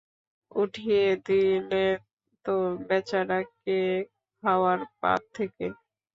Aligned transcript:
উঠিয়ে 0.51 1.03
দিলে 1.25 1.85
তো 2.45 2.53
বেচেরা 2.87 3.39
কে 3.57 3.79
খাওয়ার 4.43 4.79
পাত 5.01 5.21
থেকে! 5.35 5.65